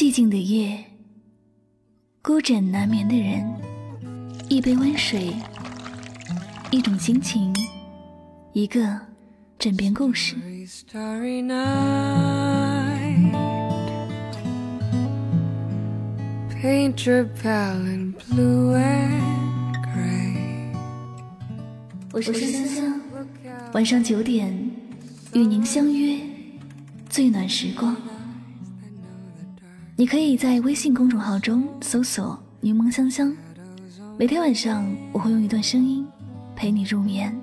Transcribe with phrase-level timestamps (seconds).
[0.00, 0.82] 寂静的夜，
[2.22, 3.46] 孤枕难眠的人，
[4.48, 5.30] 一杯温水，
[6.70, 7.54] 一种心情，
[8.54, 8.98] 一个
[9.58, 10.36] 枕边故事。
[22.10, 23.00] 我是香香，
[23.74, 24.50] 晚上九点
[25.34, 26.18] 与您相约
[27.10, 27.94] 最暖时光。
[30.00, 33.36] 你可以在微信公众号中搜索“柠檬香香”，
[34.16, 34.82] 每天晚上
[35.12, 36.08] 我会用一段声音
[36.56, 37.38] 陪你入眠。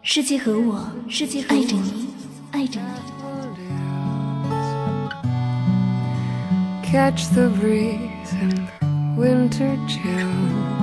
[0.00, 2.08] 世界和我，世界爱着你，
[2.52, 2.86] 爱着你。
[6.90, 8.66] Catch the breeze and
[9.18, 10.77] winter chills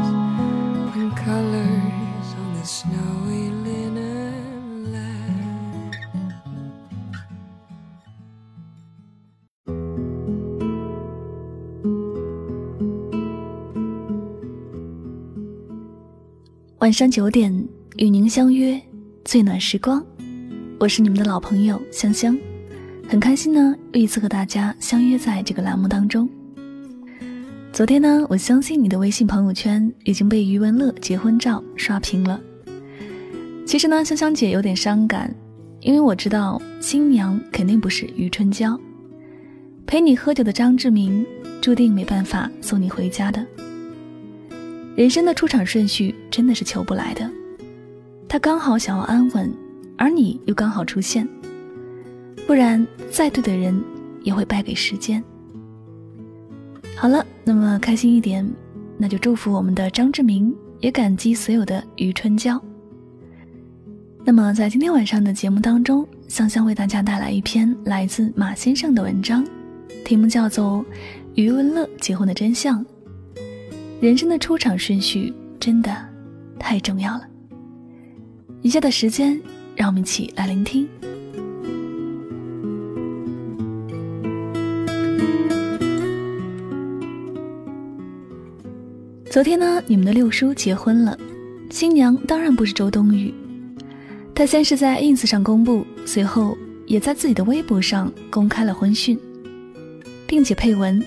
[16.86, 17.52] 晚上九点
[17.98, 18.80] 与您相约
[19.24, 20.05] 最暖时光，
[20.80, 22.38] 我是你们的老朋友香香，
[23.10, 26.30] 很开心呢，又一次和大家相约在这个栏目当中。
[27.74, 32.40] 昨天呢，我相信你的微信朋友圈已经被余文乐结婚照刷屏了。
[33.66, 35.36] 其实呢，香香姐有点伤感，
[35.82, 38.80] 因为我知道新娘肯定不是余春娇，
[39.88, 41.26] 陪你喝酒的张志明
[41.63, 43.44] 注定没办法送你回家的。
[44.96, 47.29] 人生的出场顺序真的是求不来的，
[48.29, 49.54] 他刚好想要安稳，
[49.98, 51.27] 而你又刚好出现，
[52.48, 53.77] 不然再对的人
[54.23, 55.21] 也会败给时间。
[56.96, 58.49] 好了，那么开心一点，
[58.98, 62.60] 那就祝福我们的张志明，也感激所有的余春娇。
[64.23, 69.46] 那么在今天晚上的节目当中，香香为大家带来一篇来自马先生的文章，
[70.06, 70.79] 题目叫做
[71.35, 72.79] 《余文乐结婚的真相》。
[74.05, 75.91] 人生的出场顺序真的
[76.59, 77.27] 太重要了。
[78.61, 79.41] 以下的时间，
[79.75, 80.88] 让我们一起来聆听。
[89.31, 91.17] 昨天呢，你们的六叔结婚了，
[91.71, 93.33] 新娘当然不是周冬雨。
[94.35, 96.55] 他先是在 ins 上公布，随后
[96.85, 99.17] 也在自己的微博上公开了婚讯，
[100.27, 101.03] 并且配文：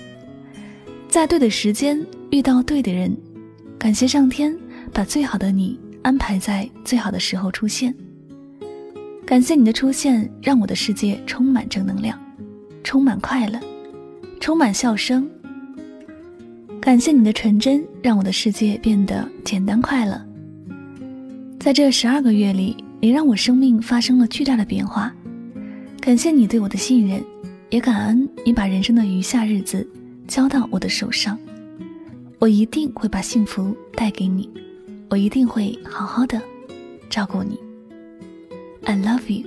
[1.07, 2.05] 在对的时间。
[2.31, 3.15] 遇到对的人，
[3.77, 4.55] 感谢上天
[4.93, 7.93] 把最好的你安排在最好的时候出现。
[9.25, 12.19] 感谢你的出现，让我的世界充满正能量，
[12.83, 13.59] 充满快乐，
[14.39, 15.29] 充满笑声。
[16.79, 20.19] 感谢你的纯真，让我的世界变得简单快乐。
[21.59, 25.13] 在这十二个月里，你让我生命发生了巨大的变化。
[25.99, 27.23] 感谢你对我的信任，
[27.69, 29.87] 也感恩你把人生的余下日子
[30.27, 31.37] 交到我的手上。
[32.39, 34.49] 我一定会把幸福带给你，
[35.09, 36.41] 我一定会好好的
[37.09, 37.59] 照顾你。
[38.85, 39.45] I love you。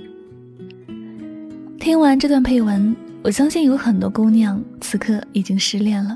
[1.79, 6.15] 听完这段配文，我相信有很多姑娘此刻已经失恋了。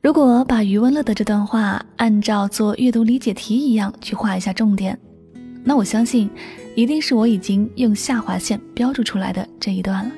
[0.00, 4.98] 如果把余文乐的这段话按照做阅读理解题一样去画一下重点，
[5.62, 6.28] 那我相信
[6.74, 10.10] 一定是我已经用下划线标注出来的这一段了。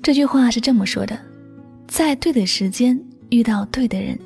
[0.00, 1.18] 这句话是这么说的：
[1.86, 2.98] 在对的时间。
[3.30, 4.18] 遇到对的人，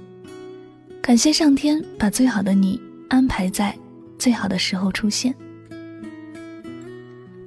[1.03, 3.76] 感谢上天把最好的你安排在
[4.19, 5.34] 最好的时候出现。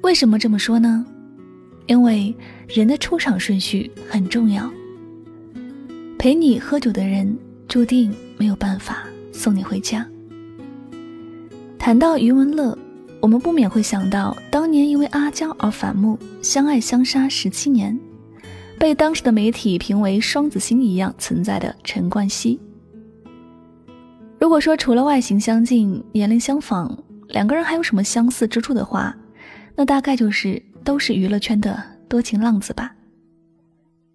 [0.03, 1.05] 为什么这么说呢？
[1.87, 2.33] 因为
[2.67, 4.71] 人的出场顺序很重要。
[6.19, 7.37] 陪你喝酒的人
[7.67, 10.07] 注定没有办法送你回家。
[11.79, 12.77] 谈到余文乐，
[13.19, 17.97] 我们不免会想到当年因为阿娇而反目，相爱相杀十七年。
[18.79, 22.59] 被当时的媒体评为双子星一样存在的陈冠希。
[24.39, 26.95] 如果说除了外形相近、年龄相仿，
[27.29, 29.15] 两个人还有什么相似之处的话，
[29.75, 32.93] 那大概就是都是娱乐圈的多情浪子吧。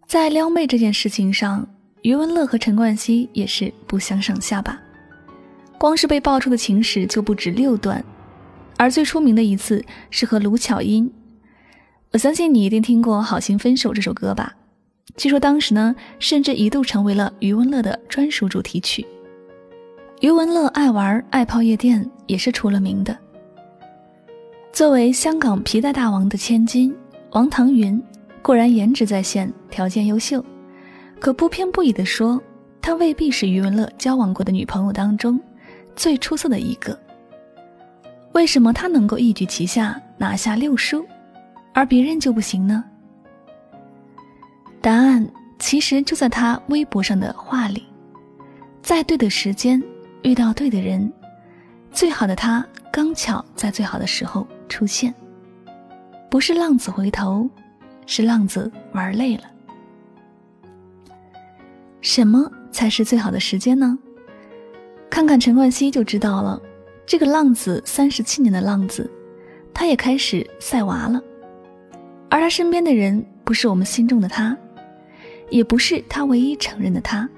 [0.06, 1.66] 在撩妹这件事情上，
[2.02, 4.80] 余文乐和陈冠希也是不相上下吧。
[5.78, 8.04] 光是被爆出的情史就不止六段，
[8.76, 11.12] 而最出名的一次是和卢巧音。
[12.12, 14.54] 我相信你一定听过《好心分手》这首歌吧？
[15.16, 19.06] 据说当时呢，甚至一度成为了余文乐的专属主题曲。
[20.20, 23.16] 余文乐爱玩爱泡夜店，也是出了名的。
[24.72, 26.94] 作为香港皮带大王的千金
[27.32, 28.02] 王棠云，
[28.40, 30.42] 固然颜值在线，条件优秀，
[31.20, 32.40] 可不偏不倚地说，
[32.80, 35.38] 她未必是余文乐交往过的女朋友当中
[35.94, 36.98] 最出色的一个。
[38.32, 41.04] 为什么她能够一举旗下拿下六叔？
[41.74, 42.82] 而别人就不行呢？
[44.82, 45.24] 答案
[45.60, 47.86] 其实就在他微博上的话里，
[48.82, 49.80] 在对的时间
[50.22, 51.10] 遇到对的人，
[51.92, 55.14] 最好的他刚巧在最好的时候出现。
[56.28, 57.48] 不是浪子回头，
[58.06, 59.44] 是浪子玩累了。
[62.00, 63.96] 什么才是最好的时间呢？
[65.08, 66.60] 看看陈冠希就知道了。
[67.06, 69.08] 这个浪子三十七年的浪子，
[69.72, 71.22] 他也开始晒娃了。
[72.28, 74.56] 而他身边的人，不是我们心中的他，
[75.50, 77.28] 也不是他唯一承认的他，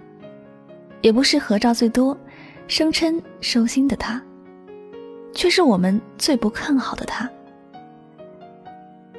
[1.01, 2.17] 也不是合照最多、
[2.69, 4.23] 声称收心的他，
[5.35, 7.29] 却是我们最不看好的他。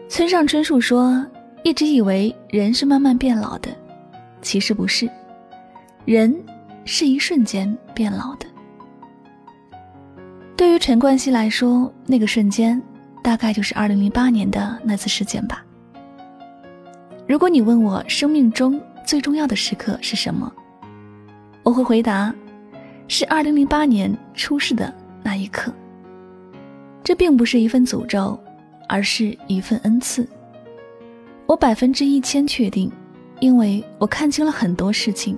[0.08, 1.26] 村上春树说
[1.64, 3.70] ：“一直以为人是慢慢变老的，
[4.42, 5.10] 其实不是，
[6.06, 6.34] 人
[6.86, 8.46] 是一瞬间变老的。”
[10.56, 12.82] 对于陈冠希来说，那个瞬间
[13.22, 15.65] 大概就是2008年的那次事件吧。
[17.28, 20.52] 如果你问我生命中最重要的时刻是什么，
[21.64, 22.34] 我会回答：
[23.08, 24.94] 是2008年出事的
[25.24, 25.74] 那一刻。
[27.04, 28.40] 这并不是一份诅咒。
[28.88, 30.28] 而是一份恩赐。
[31.48, 32.92] 我百分之一千确定，
[33.40, 35.36] 因为我看清了很多事情，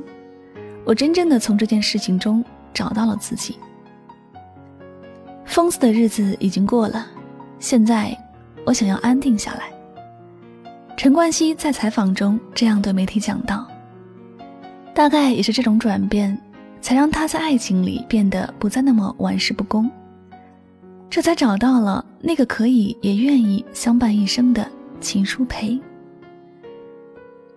[0.84, 2.44] 我真正的从这件事情中
[2.74, 3.56] 找到了自己。
[5.45, 7.07] 疯子的日子已经过了，
[7.57, 8.13] 现在
[8.66, 9.72] 我想要安定下来。
[10.97, 13.67] 陈冠希在采访中这样对媒体讲道。
[14.95, 16.35] 大概也是这种转变，
[16.81, 19.88] 才让他在爱情里变得不再那么玩世不恭。
[21.07, 24.67] 这才找到了那个可以也愿意相伴一生的
[24.99, 25.79] 秦书培。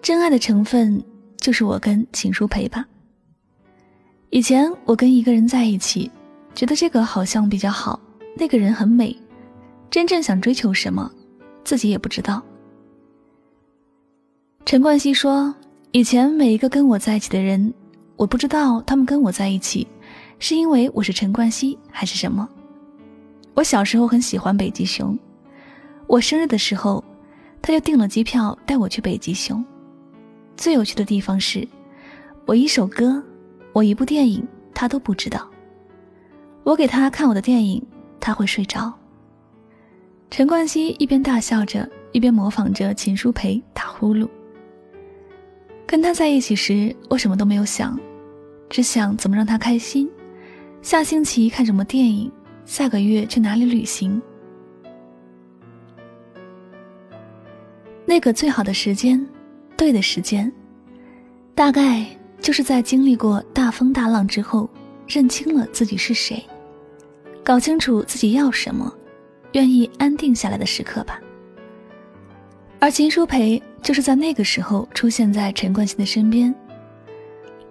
[0.02, 1.02] 真爱的成分
[1.38, 2.84] 就是我跟秦书培吧。
[4.28, 6.10] 以前我跟一个人在一起，
[6.54, 7.98] 觉得这个好像比较好，
[8.36, 9.16] 那个人很美，
[9.90, 11.10] 真正想追求什么，
[11.64, 12.42] 自己也不知道。
[14.70, 15.52] 陈冠希说，
[15.90, 17.74] 以前每一个跟我在一起的人，
[18.14, 19.84] 我不知道他们跟我在一起，
[20.38, 22.48] 是因为我是陈冠希还是什么。
[23.54, 25.18] 我小时候很喜欢北极熊，
[26.06, 27.02] 我生日的时候，
[27.60, 29.64] 他就订了机票带我去北极熊。
[30.56, 31.66] 最有趣的地方是，
[32.46, 33.20] 我一首歌，
[33.72, 35.50] 我一部电影，他都不知道。
[36.62, 37.84] 我给他看我的电影，
[38.20, 38.94] 他会睡着。
[40.30, 44.28] 陈冠希一边大笑着，一边模仿着秦书培打呼噜。
[45.90, 47.98] 跟他在一起时，我什么都没有想，
[48.68, 50.08] 只想怎么让他开心。
[50.82, 52.30] 下星期看什么电影。
[52.64, 54.22] 下个月去哪里旅行？
[58.06, 59.26] 那个最好的时间，
[59.76, 60.52] 对的时间，
[61.56, 62.06] 大概
[62.40, 64.70] 就是在经历过大风大浪之后，
[65.08, 66.40] 认清了自己是谁，
[67.42, 68.94] 搞清楚自己要什么，
[69.54, 71.20] 愿意安定下来的时刻吧。
[72.78, 76.54] 而秦书培就是在那个时候出现在陈冠希的身边，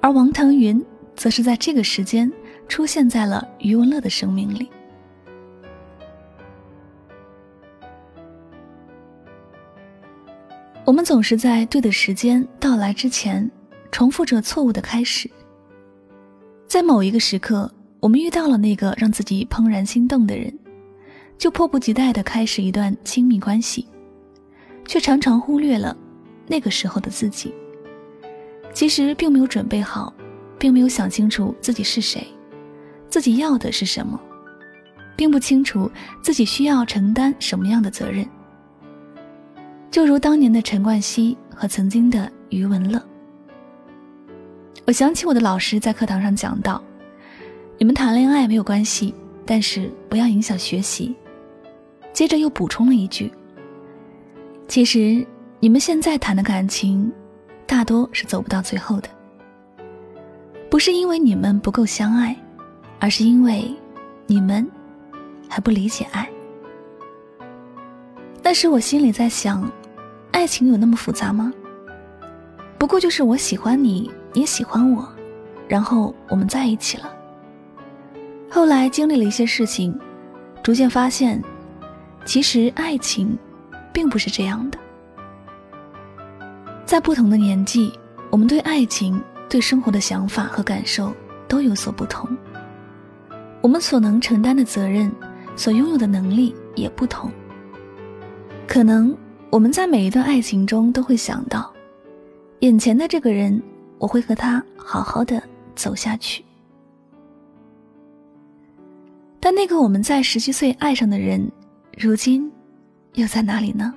[0.01, 0.83] 而王腾云
[1.15, 2.31] 则是在这个时间
[2.67, 4.69] 出现在了余文乐的生命里。
[10.85, 13.49] 我们总是在对的时间到来之前，
[13.91, 15.29] 重复着错误的开始。
[16.67, 20.51] 在某一个时刻，我们遇到了那个让自己怦然心动的人，
[21.37, 23.87] 就迫不及待地开始一段亲密关系，
[24.89, 25.95] 却常常忽略了
[26.47, 27.53] 那个时候的自己。
[28.73, 30.11] 其实并没有准备好，
[30.57, 32.25] 并没有想清楚自己是谁，
[33.07, 34.19] 自己要的是什么，
[35.15, 35.91] 并不清楚
[36.23, 38.27] 自己需要承担什么样的责任。
[39.91, 42.99] 就如当年的陈冠希和曾经的余文乐，
[44.85, 46.83] 我想起我的老师在课堂上讲到
[47.77, 49.13] ：“你们谈恋爱没有关系，
[49.45, 51.15] 但是不要影响学习。”
[52.11, 53.31] 接着又补充了一句
[54.69, 55.25] ：“其实
[55.59, 57.11] 你们现在谈的感情，
[57.65, 59.09] 大多是走不到最后的，
[60.69, 62.37] 不是因为你们不够相爱，
[62.99, 63.75] 而是因为
[64.27, 64.65] 你们
[65.49, 66.29] 还不理解爱。”
[68.43, 69.69] 但是我心里在想。
[70.31, 71.51] 爱情有那么复杂吗？
[72.77, 75.05] 不过就是我喜欢你，你也喜欢我，
[75.67, 77.11] 然后我们在一起了。
[78.49, 79.99] 后来经历了一些事情，
[80.61, 81.43] 逐渐发现，
[82.23, 83.37] 其实爱情
[83.93, 84.77] 并不是这样的。
[86.85, 87.91] 在不同的年纪，
[88.29, 91.13] 我们对爱情、对生活的想法和感受
[91.47, 92.29] 都有所不同，
[93.61, 95.11] 我们所能承担的责任、
[95.55, 97.31] 所拥有的能力也不同，
[98.67, 99.15] 可能。
[99.51, 101.73] 我们在每一段爱情中都会想到，
[102.59, 103.59] 眼前的这个人，
[103.97, 105.41] 我会和他好好的
[105.73, 106.45] 走下去。
[109.39, 111.51] 但那个我们在十七岁爱上的人，
[111.97, 112.51] 如今
[113.13, 113.93] 又在哪里呢？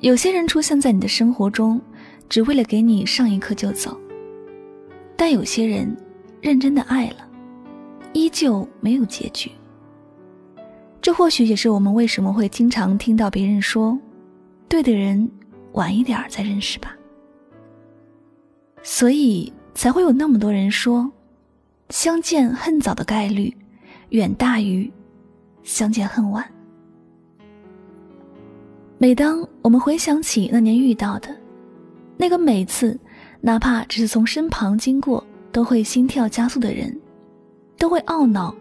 [0.00, 1.80] 有些人出现在你的生活中，
[2.28, 3.98] 只为了给你上一课就走。
[5.16, 5.96] 但有些人
[6.40, 7.26] 认真的爱了，
[8.12, 9.50] 依旧没有结局。
[11.00, 13.98] 这或许也是我们为什么会经常听到别人说
[14.68, 15.28] ：“对的人，
[15.72, 16.94] 晚一点再认识吧。”
[18.82, 21.10] 所以才会有那么多人说，
[21.88, 23.56] 相见恨早的概率
[24.10, 24.92] 远大于
[25.62, 26.44] 相见恨晚。
[28.98, 31.28] 每当我们回想起那年遇到的
[32.16, 32.98] 那个每次，
[33.42, 35.22] 哪怕只是从身旁经过
[35.52, 36.98] 都会心跳加速的人，
[37.76, 38.56] 都会懊恼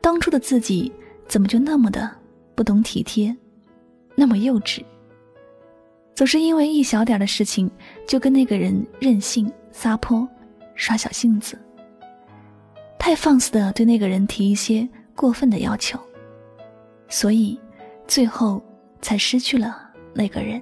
[0.00, 0.90] 当初的自己
[1.28, 2.10] 怎么就那么的
[2.54, 3.36] 不懂体贴，
[4.14, 4.82] 那么幼稚。
[6.14, 7.70] 总是因为一小点的事情
[8.06, 10.26] 就跟那个人任性撒泼，
[10.74, 11.58] 耍小性子，
[12.98, 16.00] 太放肆的对那个人提一些过分的要求，
[17.10, 17.60] 所以
[18.06, 18.62] 最后。
[19.04, 20.60] 才失去了那个人。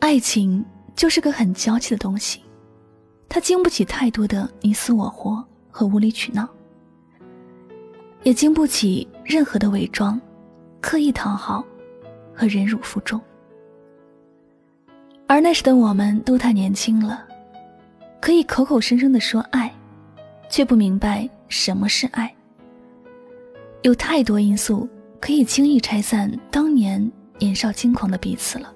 [0.00, 0.64] 爱情
[0.96, 2.42] 就是个很娇气的东西，
[3.28, 6.48] 它经不起太多的你死我活和无理取闹，
[8.24, 10.20] 也经不起任何的伪装、
[10.80, 11.64] 刻意讨好
[12.34, 13.20] 和忍辱负重。
[15.28, 17.24] 而那时的我们都太年轻了，
[18.20, 19.72] 可以口口声声的说爱，
[20.50, 22.34] 却不明白什么是爱。
[23.82, 24.88] 有太多因素。
[25.20, 28.72] 可以轻易拆散当年年少轻狂的彼此了。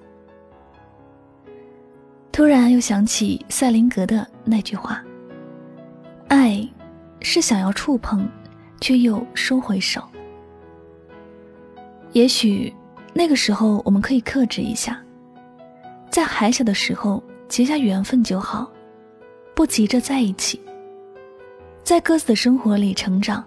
[2.31, 5.05] 突然又想起赛林格的那句话
[6.29, 6.67] ：“爱，
[7.21, 8.27] 是想要触碰，
[8.81, 10.03] 却又收回手。”
[12.13, 12.73] 也许
[13.13, 15.01] 那个时候我们可以克制一下，
[16.11, 18.71] 在还小的时候结下缘分就好，
[19.55, 20.61] 不急着在一起，
[21.85, 23.45] 在各自的生活里成长，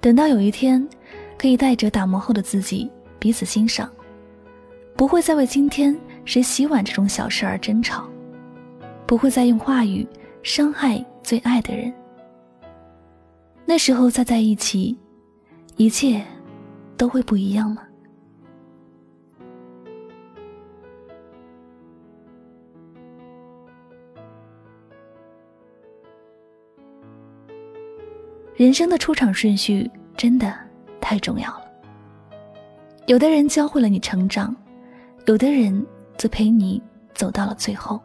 [0.00, 0.88] 等到有一天。
[1.40, 3.90] 可以带着打磨后的自己彼此欣赏，
[4.94, 8.06] 不会再为今天谁洗碗这种小事而争吵，
[9.06, 10.06] 不会再用话语
[10.42, 11.90] 伤害最爱的人。
[13.64, 14.94] 那时候再在一起，
[15.76, 16.22] 一切
[16.98, 17.82] 都会不一样吗？
[28.56, 30.69] 人生的出场顺序真的。
[31.10, 31.64] 太重要了。
[33.06, 34.54] 有的人教会了你成长，
[35.26, 35.84] 有的人
[36.16, 36.80] 则陪你
[37.16, 38.00] 走到了最后。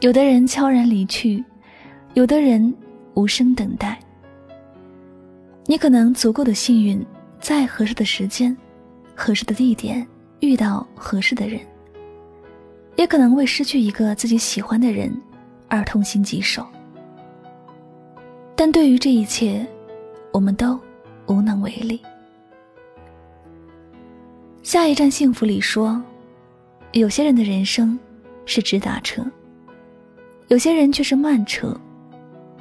[0.00, 1.44] 有的人悄然离去，
[2.14, 2.74] 有的人
[3.14, 3.96] 无声等待。
[5.66, 7.06] 你可能足够的幸运，
[7.38, 8.56] 在合适的时间、
[9.14, 10.04] 合适的地点
[10.40, 11.60] 遇到合适的人，
[12.96, 15.08] 也可能为失去一个自己喜欢的人
[15.68, 16.66] 而痛心疾首。
[18.56, 19.64] 但对于这一切，
[20.32, 20.76] 我们都。
[21.26, 22.00] 无能为力。
[24.62, 26.02] 下一站幸福里说，
[26.92, 27.98] 有些人的人生
[28.46, 29.24] 是直达车，
[30.48, 31.78] 有些人却是慢车，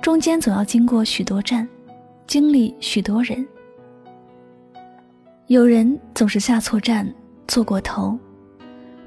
[0.01, 1.67] 中间总要经过许多站，
[2.27, 3.46] 经历许多人。
[5.48, 7.12] 有人总是下错站，
[7.48, 8.17] 坐过头，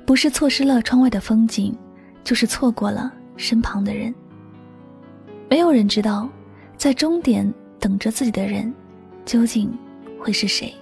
[0.07, 1.77] 不是错失了窗外的风景，
[2.25, 4.15] 就是错过了身旁的人。
[5.49, 6.29] 没有人知道，
[6.77, 8.73] 在终点等着自己的人。
[9.26, 9.76] 究竟
[10.18, 10.73] 会是谁？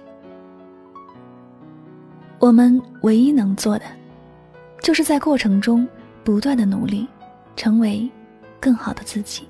[2.39, 3.85] 我们唯一能做的，
[4.81, 5.85] 就是在过程中
[6.23, 7.07] 不断的努力，
[7.55, 8.07] 成为
[8.59, 9.47] 更好的自己。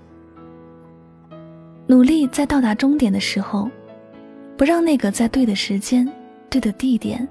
[1.87, 3.69] 努力在到达终点的时候，
[4.55, 6.09] 不让那个在对的时间、
[6.49, 7.27] 对的地点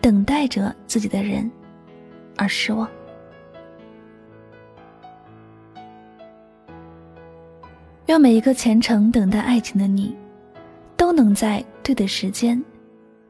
[0.00, 1.50] 等待着自己的人
[2.36, 2.86] 而失望。
[8.04, 10.14] 让每一个虔诚等待爱情的你。
[11.12, 12.58] 都能在对的时间，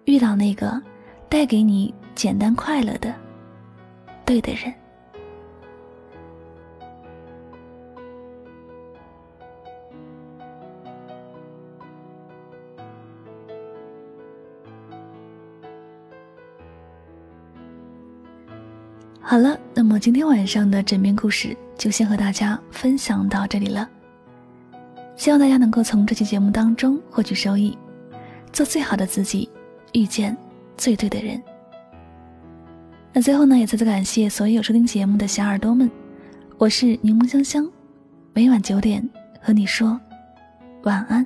[0.05, 0.81] 遇到那个
[1.29, 3.13] 带给你简单快乐的
[4.25, 4.73] 对的人。
[19.21, 23.91] 好了，那么今天晚上的枕边故事就先和大家分享到这里了。
[25.23, 27.79] 希望大家能够从这期节目当中获取收益，
[28.53, 29.49] 做最好的自己，
[29.93, 30.37] 遇见
[30.77, 31.41] 最对的人。
[33.13, 35.89] 那最后呢，也再次感谢所有收听节目的小耳朵们，
[36.59, 37.71] 我是柠檬香香，
[38.35, 39.09] 每晚九点
[39.41, 39.97] 和你说
[40.83, 41.25] 晚安。